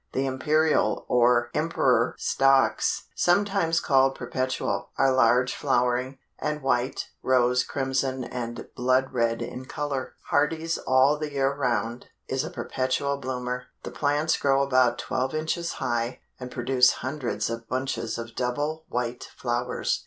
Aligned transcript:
The 0.13 0.25
Imperial 0.25 1.05
or 1.09 1.51
Emperor 1.53 2.15
stocks, 2.17 3.03
sometimes 3.13 3.79
called 3.79 4.15
Perpetual, 4.15 4.89
are 4.97 5.13
large 5.13 5.53
flowering, 5.53 6.17
and 6.39 6.63
white, 6.63 7.09
rose, 7.21 7.63
crimson 7.63 8.23
and 8.23 8.65
blood 8.75 9.13
red 9.13 9.43
in 9.43 9.65
color. 9.65 10.15
"Hardy's 10.31 10.79
All 10.79 11.19
the 11.19 11.33
Year 11.33 11.53
Round," 11.53 12.07
is 12.27 12.43
a 12.43 12.49
perpetual 12.49 13.17
bloomer. 13.17 13.65
The 13.83 13.91
plants 13.91 14.37
grow 14.37 14.63
about 14.63 14.97
twelve 14.97 15.35
inches 15.35 15.73
high, 15.73 16.21
and 16.39 16.49
produce 16.49 16.93
hundreds 17.05 17.47
of 17.51 17.67
bunches 17.67 18.17
of 18.17 18.33
double 18.35 18.85
white 18.89 19.25
flowers. 19.37 19.99